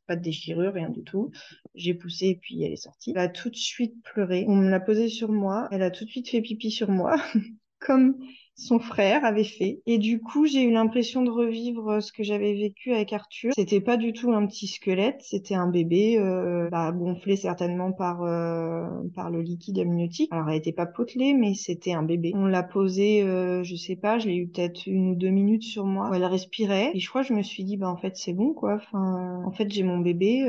[0.08, 1.32] pas de déchirure, rien du tout.
[1.76, 3.12] J'ai poussé et puis elle est sortie.
[3.12, 4.46] Elle a tout de suite pleuré.
[4.48, 5.68] On me l'a posée sur moi.
[5.72, 7.16] Elle a tout de suite fait pipi sur moi,
[7.80, 8.18] comme
[8.56, 9.82] son frère avait fait.
[9.86, 13.52] Et du coup, j'ai eu l'impression de revivre euh, ce que j'avais vécu avec Arthur.
[13.56, 18.24] C'était pas du tout un petit squelette, c'était un bébé euh, bah, gonflé certainement par
[18.24, 20.32] euh, par le liquide amniotique.
[20.32, 22.32] Alors, elle était pas potelée, mais c'était un bébé.
[22.36, 25.64] On l'a posé, euh, je sais pas, je l'ai eu peut-être une ou deux minutes
[25.64, 26.12] sur moi.
[26.14, 28.76] elle respirait et je crois je me suis dit, bah en fait c'est bon quoi.
[28.76, 30.46] Enfin, en fait j'ai mon bébé.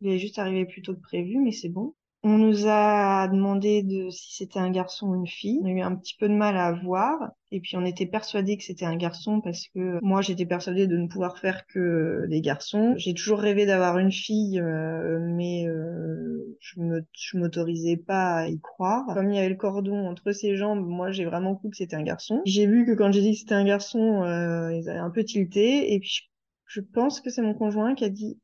[0.00, 1.94] il est juste arrivé plus tôt que prévu, mais c'est bon.
[2.24, 5.58] On nous a demandé de si c'était un garçon ou une fille.
[5.62, 7.32] On a eu un petit peu de mal à voir.
[7.50, 10.96] Et puis on était persuadé que c'était un garçon parce que moi j'étais persuadée de
[10.96, 12.94] ne pouvoir faire que des garçons.
[12.96, 18.48] J'ai toujours rêvé d'avoir une fille, euh, mais euh, je me je m'autorisais pas à
[18.48, 19.04] y croire.
[19.14, 21.96] Comme il y avait le cordon entre ses jambes, moi j'ai vraiment cru que c'était
[21.96, 22.40] un garçon.
[22.46, 25.24] J'ai vu que quand j'ai dit que c'était un garçon, euh, ils avaient un peu
[25.24, 25.92] tilté.
[25.92, 26.30] Et puis
[26.66, 28.38] je pense que c'est mon conjoint qui a dit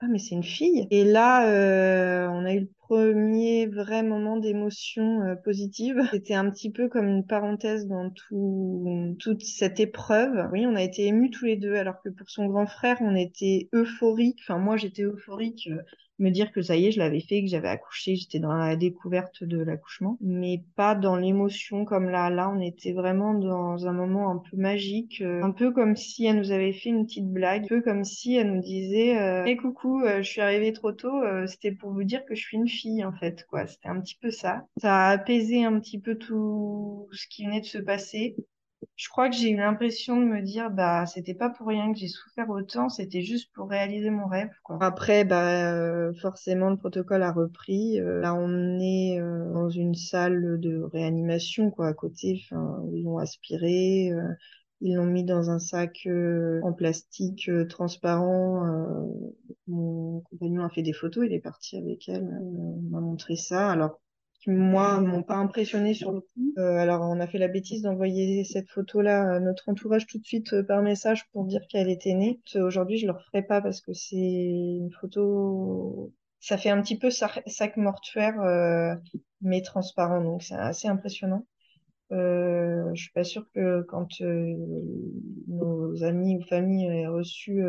[0.00, 0.86] ah mais c'est une fille.
[0.90, 5.96] Et là, euh, on a eu le premier vrai moment d'émotion euh, positive.
[6.12, 10.48] C'était un petit peu comme une parenthèse dans tout, toute cette épreuve.
[10.52, 13.14] Oui, on a été émus tous les deux, alors que pour son grand frère, on
[13.16, 14.40] était euphorique.
[14.42, 15.68] Enfin, moi, j'étais euphorique.
[16.20, 18.54] Euh, me dire que ça y est, je l'avais fait, que j'avais accouché, j'étais dans
[18.54, 22.30] la découverte de l'accouchement, mais pas dans l'émotion comme là.
[22.30, 26.24] Là, on était vraiment dans un moment un peu magique, euh, un peu comme si
[26.26, 29.44] elle nous avait fait une petite blague, un peu comme si elle nous disait euh,
[29.44, 32.56] hey, coucou, euh, je suis arrivée trop tôt, c'était pour vous dire que je suis
[32.56, 33.66] une fille en fait, quoi.
[33.66, 34.64] C'était un petit peu ça.
[34.80, 38.36] Ça a apaisé un petit peu tout ce qui venait de se passer
[38.96, 41.98] je crois que j'ai eu l'impression de me dire bah c'était pas pour rien que
[41.98, 44.78] j'ai souffert autant, c'était juste pour réaliser mon rêve quoi.
[44.80, 48.00] Après bah euh, forcément le protocole a repris.
[48.00, 52.42] Euh, là on est euh, dans une salle de réanimation quoi à côté,
[52.92, 54.10] ils l'ont aspiré,
[54.80, 56.06] ils l'ont mis dans un sac
[56.62, 58.64] en plastique transparent.
[59.66, 62.28] mon compagnon a fait des photos, il est parti avec elle,
[62.90, 63.70] m'a montré ça.
[63.70, 64.00] Alors
[64.46, 66.52] moi, m'ont pas impressionné sur le coup.
[66.58, 70.24] Euh, alors, on a fait la bêtise d'envoyer cette photo-là à notre entourage tout de
[70.24, 72.40] suite euh, par message pour dire qu'elle était née.
[72.56, 76.12] Aujourd'hui, je le referai pas parce que c'est une photo.
[76.40, 78.94] Ça fait un petit peu sac mortuaire, euh,
[79.40, 81.46] mais transparent, donc c'est assez impressionnant.
[82.12, 84.54] Euh, je suis pas sûre que quand euh,
[85.48, 87.62] nos amis ou familles aient reçu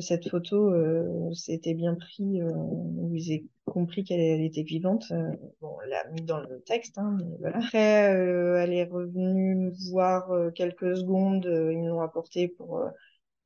[0.00, 5.04] cette photo, euh, c'était bien pris, euh, vous avez compris qu'elle était vivante.
[5.12, 5.30] Euh,
[5.60, 7.58] bon, on l'a mis dans le texte, hein, mais voilà.
[7.58, 12.84] Après, euh, elle est revenue me voir quelques secondes, ils me l'ont apporté pour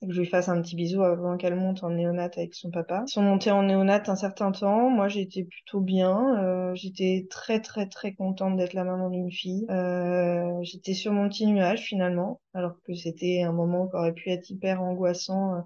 [0.07, 3.05] que je lui fasse un petit bisou avant qu'elle monte en néonate avec son papa.
[3.09, 4.91] Ils sont montés en néonate un certain temps.
[4.91, 6.39] Moi, j'étais plutôt bien.
[6.39, 9.67] Euh, j'étais très, très, très contente d'être la maman d'une fille.
[9.71, 14.31] Euh, j'étais sur mon petit nuage finalement, alors que c'était un moment qui aurait pu
[14.31, 15.61] être hyper angoissant euh,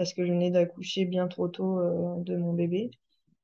[0.00, 2.90] parce que je venais d'accoucher bien trop tôt euh, de mon bébé.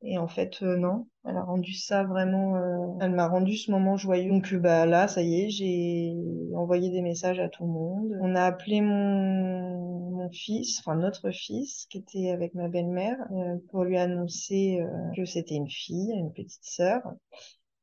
[0.00, 3.70] Et en fait, euh, non, elle a rendu ça vraiment, euh, elle m'a rendu ce
[3.70, 4.30] moment joyeux.
[4.30, 6.14] Donc bah là, ça y est, j'ai
[6.54, 8.18] envoyé des messages à tout le monde.
[8.22, 13.18] On a appelé mon, mon fils, enfin notre fils, qui était avec ma belle-mère,
[13.68, 14.82] pour lui annoncer
[15.14, 17.02] que c'était une fille, une petite sœur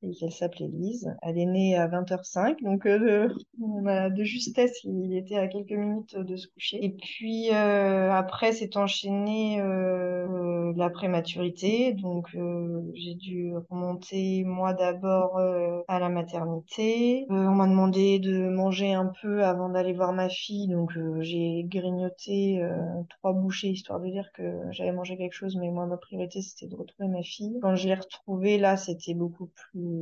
[0.04, 1.14] et qu'elle s'appelait Lise.
[1.22, 6.36] Elle est née à 20h05, donc euh, de justesse, il était à quelques minutes de
[6.36, 6.84] se coucher.
[6.84, 14.74] Et puis euh, après, c'est enchaîné euh, la prématurité, donc euh, j'ai dû remonter moi
[14.74, 15.40] d'abord
[15.88, 17.26] à la maternité.
[17.30, 22.62] On m'a demandé de manger un peu avant d'aller voir ma fille, donc j'ai grignoté
[23.10, 26.68] trois bouchées histoire de dire que j'avais mangé quelque chose, mais moi ma priorité c'était
[26.68, 27.60] de retrouver ma fille.
[27.62, 29.93] Quand je l'ai retrouvée là, c'était beaucoup plus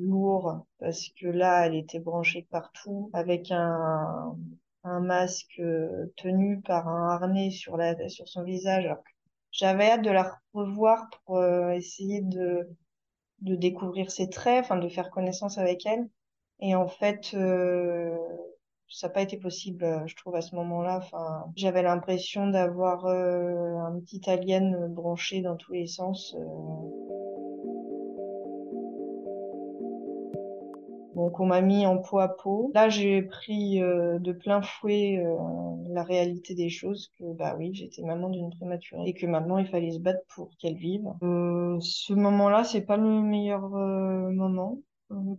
[0.00, 4.36] lourd parce que là, elle était branchée partout avec un,
[4.84, 5.60] un masque
[6.16, 8.88] tenu par un harnais sur la, sur son visage.
[9.52, 12.68] J'avais hâte de la revoir pour euh, essayer de,
[13.40, 16.08] de découvrir ses traits, enfin de faire connaissance avec elle.
[16.60, 18.16] Et en fait, euh,
[18.88, 20.98] ça n'a pas été possible, je trouve, à ce moment-là.
[20.98, 26.36] Enfin, j'avais l'impression d'avoir euh, un petit alien branché dans tous les sens.
[31.20, 32.70] Donc on m'a mis en peau à peau.
[32.74, 35.36] Là, j'ai pris euh, de plein fouet euh,
[35.90, 39.66] la réalité des choses que bah oui, j'étais maman d'une prématurée et que maintenant il
[39.66, 41.04] fallait se battre pour qu'elle vive.
[41.22, 44.78] Euh, ce moment-là, c'est pas le meilleur moment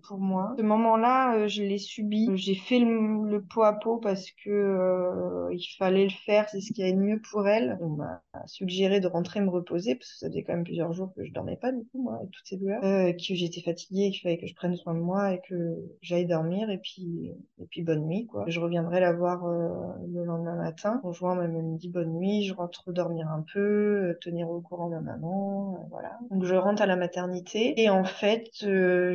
[0.03, 0.53] pour moi.
[0.57, 2.29] Ce moment-là, euh, je l'ai subi.
[2.36, 6.62] J'ai fait le, le, pot à pot parce que euh, il fallait le faire, c'est
[6.62, 7.77] ce qui est mieux pour elle.
[7.81, 11.13] On m'a suggéré de rentrer me reposer parce que ça faisait quand même plusieurs jours
[11.15, 14.12] que je dormais pas du coup moi avec toutes ces douleurs, euh, que j'étais fatiguée,
[14.12, 17.65] qu'il fallait que je prenne soin de moi et que j'aille dormir et puis et
[17.69, 18.45] puis bonne nuit quoi.
[18.47, 19.69] Je reviendrai la voir euh,
[20.12, 20.99] le lendemain matin.
[21.03, 24.89] Bonjour, elle me dit bonne nuit, je rentre dormir un peu, euh, tenir au courant
[24.89, 26.17] ma maman, euh, voilà.
[26.29, 28.49] Donc je rentre à la maternité et en fait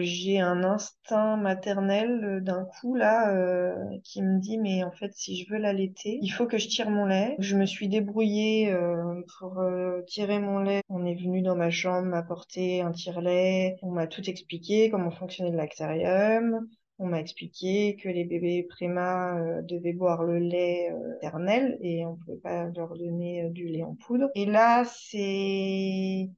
[0.00, 5.12] j'ai un instinct maternel euh, d'un coup là euh, qui me dit mais en fait
[5.14, 7.36] si je veux l'allaiter il faut que je tire mon lait.
[7.38, 9.62] Je me suis débrouillée euh, pour
[10.06, 10.82] tirer mon lait.
[10.88, 13.76] On est venu dans ma chambre m'apporter un tire-lait.
[13.82, 16.68] On m'a tout expliqué comment fonctionnait le lactarium.
[16.98, 22.38] On m'a expliqué que les bébés préma devaient boire le lait maternel et on pouvait
[22.38, 24.30] pas leur donner du lait en poudre.
[24.34, 26.30] Et là c'est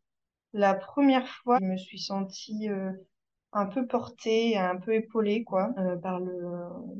[0.52, 2.68] la première fois que je me suis sentie
[3.52, 6.34] un peu portée, un peu épaulée quoi, euh, par le,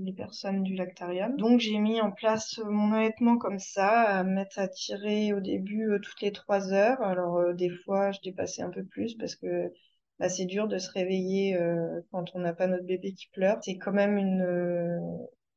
[0.02, 1.36] les personnes du lactarium.
[1.36, 5.90] Donc j'ai mis en place mon allaitement comme ça, à mettre à tirer au début
[5.92, 7.00] euh, toutes les trois heures.
[7.02, 9.72] Alors euh, des fois je dépassais un peu plus parce que
[10.18, 13.58] bah, c'est dur de se réveiller euh, quand on n'a pas notre bébé qui pleure.
[13.62, 14.98] C'est quand même une euh,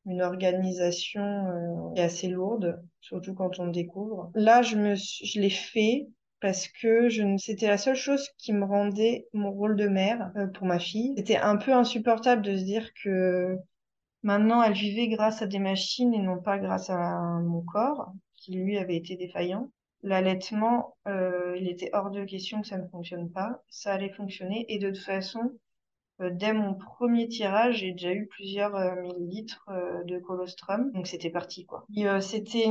[0.05, 4.31] une organisation qui est assez lourde, surtout quand on découvre.
[4.33, 6.07] Là, je me, je l'ai fait
[6.41, 10.47] parce que je c'était la seule chose qui me rendait mon rôle de mère euh,
[10.47, 11.13] pour ma fille.
[11.17, 13.57] C'était un peu insupportable de se dire que
[14.23, 18.53] maintenant elle vivait grâce à des machines et non pas grâce à mon corps qui
[18.53, 19.71] lui avait été défaillant.
[20.03, 23.61] L'allaitement, euh, il était hors de question que ça ne fonctionne pas.
[23.69, 25.51] Ça allait fonctionner et de toute façon,
[26.29, 31.29] dès mon premier tirage, j'ai déjà eu plusieurs euh, millilitres euh, de colostrum, donc c'était
[31.29, 31.85] parti quoi.
[32.21, 32.69] c'était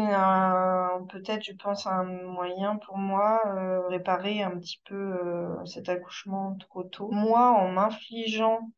[1.08, 5.18] peut-être, je pense, un moyen pour moi euh, réparer un petit peu
[5.64, 7.10] cet accouchement trop tôt.
[7.10, 8.70] Moi, en m'infligeant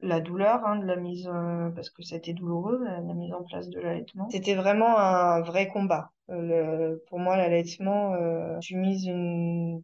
[0.00, 1.30] la douleur hein, de la mise,
[1.76, 5.40] parce que ça a été douloureux, la, mise en place de l'allaitement, c'était vraiment un
[5.42, 6.10] vrai combat.
[6.26, 8.14] Pour moi, l'allaitement,
[8.60, 9.82] j'ai mis une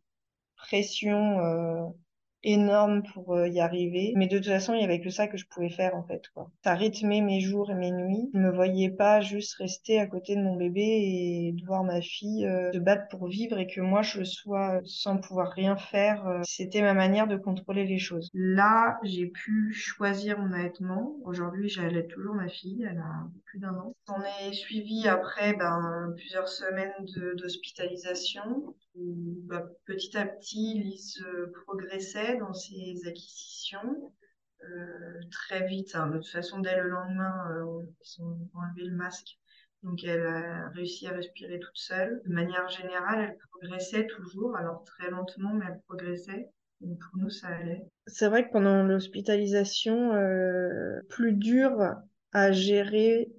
[0.56, 1.94] pression
[2.42, 4.12] énorme pour euh, y arriver.
[4.16, 6.22] Mais de toute façon, il y avait que ça que je pouvais faire en fait.
[6.34, 6.50] Quoi.
[6.64, 8.30] Ça rythmait mes jours et mes nuits.
[8.32, 12.00] Je me voyais pas juste rester à côté de mon bébé et de voir ma
[12.00, 16.26] fille euh, se battre pour vivre et que moi je sois sans pouvoir rien faire.
[16.26, 18.30] Euh, C'était ma manière de contrôler les choses.
[18.34, 21.16] Là, j'ai pu choisir mon allaitement.
[21.24, 22.86] Aujourd'hui, j'allais toujours ma fille.
[22.88, 23.94] Elle a plus d'un an.
[24.08, 26.92] On est suivi après ben, plusieurs semaines
[27.36, 28.74] d'hospitalisation
[29.44, 31.24] bah, petit à petit, Lise
[31.66, 34.12] progressait dans ses acquisitions.
[34.64, 38.96] Euh, très vite, hein, de toute façon, dès le lendemain, euh, ils ont enlevé le
[38.96, 39.38] masque.
[39.84, 42.20] Donc, elle a réussi à respirer toute seule.
[42.26, 46.50] De manière générale, elle progressait toujours, alors très lentement, mais elle progressait.
[46.80, 47.86] Donc, pour nous, ça allait.
[48.06, 51.94] C'est vrai que pendant l'hospitalisation, euh, plus dur
[52.32, 53.32] à gérer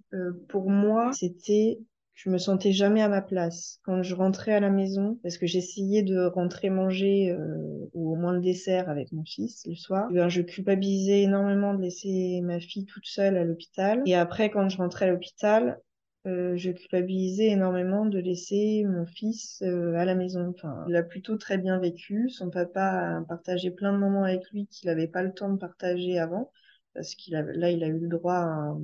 [0.47, 1.79] pour moi, c'était
[2.19, 3.79] je me sentais jamais à ma place.
[3.83, 8.15] Quand je rentrais à la maison, parce que j'essayais de rentrer manger euh, ou au
[8.17, 12.41] moins le dessert avec mon fils le soir, eh ben, je culpabilisais énormément de laisser
[12.43, 14.03] ma fille toute seule à l'hôpital.
[14.05, 15.79] Et après, quand je rentrais à l'hôpital,
[16.27, 20.53] euh, je culpabilisais énormément de laisser mon fils euh, à la maison.
[20.53, 22.29] Enfin, il a plutôt très bien vécu.
[22.29, 25.57] Son papa a partagé plein de moments avec lui qu'il n'avait pas le temps de
[25.57, 26.51] partager avant,
[26.93, 28.81] parce qu'il là, il a eu le droit à un,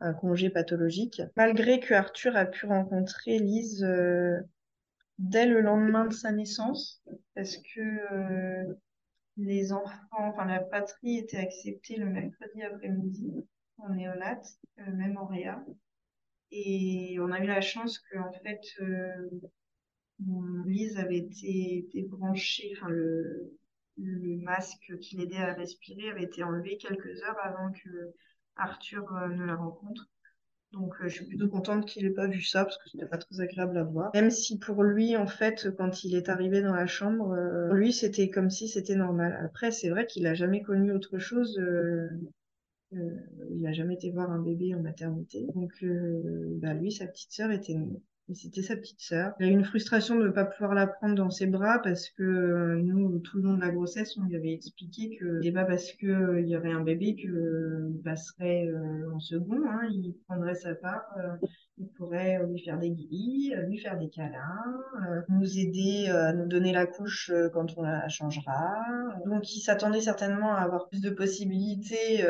[0.00, 1.22] un congé pathologique.
[1.36, 4.38] Malgré que Arthur a pu rencontrer Lise euh,
[5.18, 7.02] dès le lendemain de sa naissance,
[7.34, 8.74] parce que euh,
[9.36, 13.46] les enfants, enfin la patrie était acceptée le mercredi après-midi
[13.78, 14.40] en néonat,
[14.80, 15.64] euh, même en réa.
[16.50, 18.60] Et on a eu la chance que en fait
[20.66, 23.52] Lise avait été débranchée, enfin le,
[23.98, 28.14] le masque qui l'aidait à respirer avait été enlevé quelques heures avant que
[28.58, 30.08] Arthur euh, ne la rencontre.
[30.72, 33.16] Donc euh, je suis plutôt contente qu'il ait pas vu ça parce que c'était pas
[33.16, 34.10] très agréable à voir.
[34.12, 37.92] Même si pour lui, en fait, quand il est arrivé dans la chambre, euh, lui
[37.92, 39.38] c'était comme si c'était normal.
[39.42, 41.58] Après, c'est vrai qu'il a jamais connu autre chose.
[42.92, 45.46] il n'a jamais été voir un bébé en maternité.
[45.54, 45.72] Donc
[46.60, 47.76] bah, lui, sa petite sœur était
[48.34, 49.32] c'était sa petite sœur.
[49.40, 52.10] Il a eu une frustration de ne pas pouvoir la prendre dans ses bras parce
[52.10, 55.52] que euh, nous, tout le long de la grossesse, on lui avait expliqué que c'est
[55.52, 58.68] pas parce que euh, il y aurait un bébé que euh, il passerait
[59.12, 59.62] en second.
[59.68, 61.04] Hein, il prendrait sa part.
[61.78, 64.64] il pourrait lui faire des guillis, lui faire des câlins,
[65.28, 68.76] nous aider à nous donner la couche quand on la changera.
[69.26, 72.24] Donc, il s'attendait certainement à avoir plus de possibilités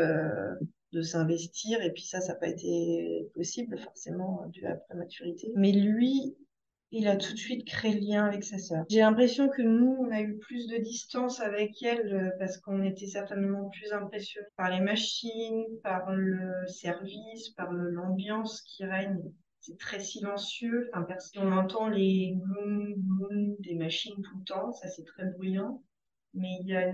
[0.93, 1.83] de s'investir.
[1.83, 5.53] Et puis ça, ça n'a pas été possible forcément dû à la prématurité.
[5.57, 6.37] Mais lui,
[6.91, 8.85] il a tout de suite créé le lien avec sa sœur.
[8.89, 12.83] J'ai l'impression que nous, on a eu plus de distance avec elle euh, parce qu'on
[12.83, 19.21] était certainement plus impressionnés par les machines, par le service, par l'ambiance qui règne.
[19.61, 20.89] C'est très silencieux.
[20.95, 24.73] Enfin, on entend les gloum, gloum des machines tout le temps.
[24.73, 25.83] Ça, c'est très bruyant.
[26.33, 26.91] Mais il y a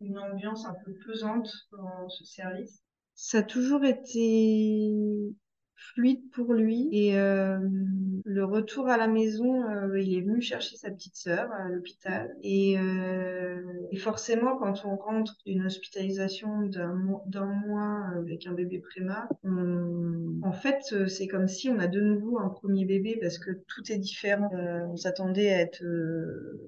[0.00, 2.82] une ambiance un peu pesante dans ce service
[3.22, 4.90] ça a toujours été
[5.80, 6.88] fluide pour lui.
[6.92, 7.58] Et euh,
[8.24, 12.36] le retour à la maison, euh, il est venu chercher sa petite sœur à l'hôpital.
[12.42, 19.28] Et, euh, et, forcément, quand on rentre d'une hospitalisation d'un mois avec un bébé préma,
[20.42, 23.90] en fait, c'est comme si on a de nouveau un premier bébé parce que tout
[23.90, 24.50] est différent.
[24.52, 25.82] on s'attendait à être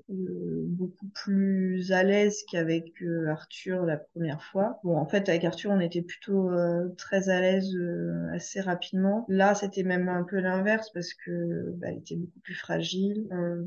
[0.09, 2.93] beaucoup plus à l'aise qu'avec
[3.29, 4.81] Arthur la première fois.
[4.85, 6.51] Bon, en fait, avec Arthur, on était plutôt
[6.97, 7.77] très à l'aise
[8.33, 12.55] assez rapidement Là, c'était même un peu l'inverse parce que bah, elle était beaucoup plus
[12.55, 13.27] fragile.
[13.33, 13.63] Euh,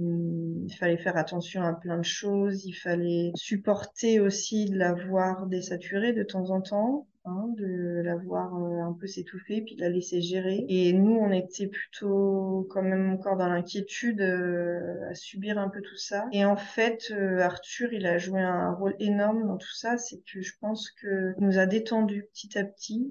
[0.67, 2.65] il fallait faire attention à plein de choses.
[2.65, 7.07] Il fallait supporter aussi de la voir désaturée de temps en temps.
[7.27, 11.15] Hein, de la voir euh, un peu s'étouffer puis de la laisser gérer et nous
[11.15, 16.27] on était plutôt quand même encore dans l'inquiétude euh, à subir un peu tout ça
[16.31, 20.41] et en fait Arthur il a joué un rôle énorme dans tout ça c'est que
[20.41, 23.09] je pense que nous a détendu petit à petit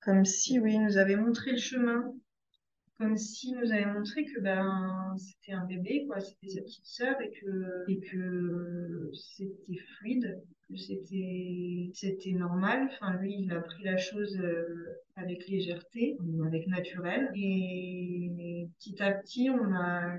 [0.00, 2.14] comme si, oui, nous avait montré le chemin,
[2.98, 7.20] comme si nous avait montré que ben c'était un bébé, quoi, c'était sa petite sœur
[7.20, 12.88] et que et que c'était fluide, que c'était c'était normal.
[12.92, 19.12] Enfin, lui, il a pris la chose euh, avec légèreté, avec naturel, et petit à
[19.12, 20.18] petit, on a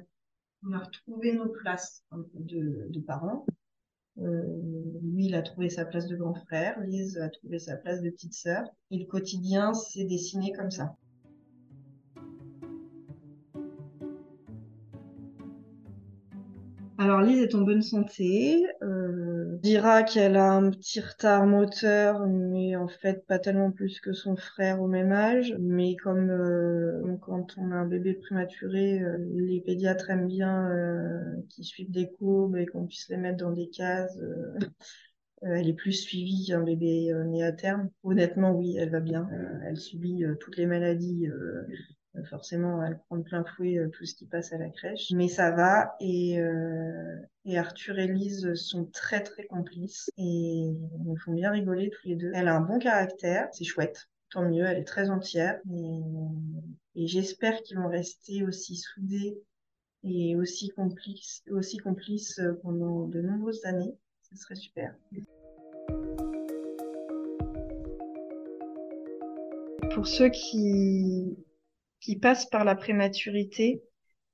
[0.64, 3.46] on a retrouvé nos places de, de parents.
[4.22, 4.42] Euh,
[5.04, 8.10] lui, il a trouvé sa place de grand frère, Lise a trouvé sa place de
[8.10, 8.64] petite sœur.
[8.92, 10.96] Et le quotidien s'est dessiné comme ça.
[17.02, 18.64] Alors Lise est en bonne santé.
[18.84, 24.14] Euh, dira qu'elle a un petit retard moteur, mais en fait pas tellement plus que
[24.14, 25.56] son frère au même âge.
[25.60, 31.42] Mais comme euh, quand on a un bébé prématuré, euh, les pédiatres aiment bien euh,
[31.50, 34.20] qu'ils suivent des courbes et qu'on puisse les mettre dans des cases.
[35.42, 37.90] elle est plus suivie qu'un bébé né à terme.
[38.04, 39.28] Honnêtement, oui, elle va bien.
[39.66, 41.26] elle subit toutes les maladies
[42.30, 45.12] forcément elle prend plein fouet euh, tout ce qui passe à la crèche.
[45.12, 51.20] Mais ça va et, euh, et Arthur et Lise sont très très complices et ils
[51.24, 52.32] font bien rigoler tous les deux.
[52.34, 54.10] Elle a un bon caractère, c'est chouette.
[54.30, 59.42] Tant mieux, elle est très entière et, et j'espère qu'ils vont rester aussi soudés
[60.04, 63.96] et aussi complices, aussi complices pendant de nombreuses années.
[64.22, 64.96] Ce serait super.
[69.94, 71.38] Pour ceux qui
[72.02, 73.82] qui passent par la prématurité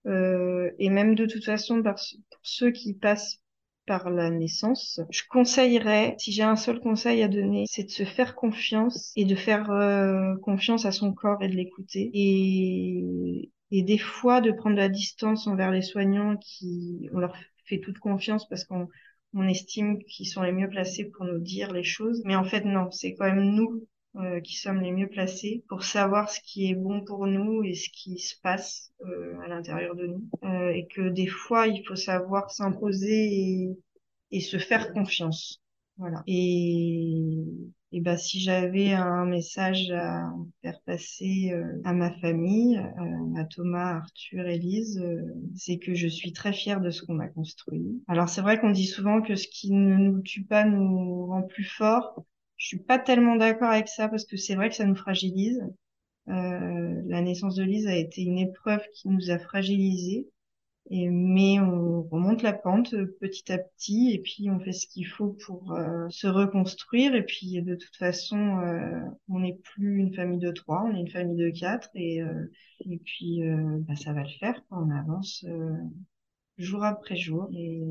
[0.07, 3.41] euh, et même de toute façon pour ceux qui passent
[3.85, 8.03] par la naissance, je conseillerais, si j'ai un seul conseil à donner, c'est de se
[8.03, 13.83] faire confiance et de faire euh, confiance à son corps et de l'écouter et et
[13.83, 18.47] des fois de prendre la distance envers les soignants qui, on leur fait toute confiance
[18.47, 18.87] parce qu'on
[19.33, 22.21] on estime qu'ils sont les mieux placés pour nous dire les choses.
[22.25, 23.85] Mais en fait, non, c'est quand même nous
[24.17, 27.73] euh, qui sommes les mieux placés pour savoir ce qui est bon pour nous et
[27.73, 30.23] ce qui se passe euh, à l'intérieur de nous.
[30.43, 33.77] Euh, et que des fois, il faut savoir s'imposer et,
[34.31, 35.61] et se faire confiance.
[35.97, 36.23] Voilà.
[36.27, 37.43] Et,
[37.91, 40.29] et ben, si j'avais un message à
[40.61, 45.21] faire passer euh, à ma famille, euh, à Thomas, Arthur, Élise, euh,
[45.55, 48.03] c'est que je suis très fière de ce qu'on a construit.
[48.07, 51.43] Alors c'est vrai qu'on dit souvent que ce qui ne nous tue pas nous rend
[51.43, 52.25] plus forts.
[52.57, 55.61] Je suis pas tellement d'accord avec ça parce que c'est vrai que ça nous fragilise.
[56.27, 60.27] la naissance de Lise a été une épreuve qui nous a fragilisés.
[60.89, 64.87] Et, mais on remonte la pente euh, petit à petit et puis on fait ce
[64.87, 67.13] qu'il faut pour euh, se reconstruire.
[67.13, 71.01] Et puis de toute façon, euh, on n'est plus une famille de trois, on est
[71.01, 71.89] une famille de quatre.
[71.95, 72.21] Et,
[72.81, 73.41] et puis
[73.87, 74.61] bah, ça va le faire.
[74.71, 75.45] On avance
[76.57, 77.49] jour après jour.
[77.53, 77.81] Et,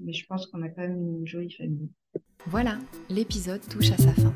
[0.00, 1.90] mais je pense qu'on a quand même une jolie famille.
[2.46, 4.32] Voilà, l'épisode touche à sa fin.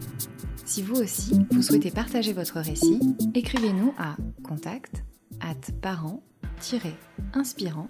[0.64, 3.00] Si vous aussi, vous souhaitez partager votre récit,
[3.34, 5.04] écrivez-nous à contact
[5.40, 7.88] at parents-inspirant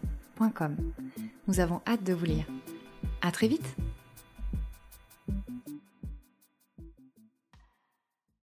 [1.49, 2.47] nous avons hâte de vous lire.
[3.23, 3.77] À très vite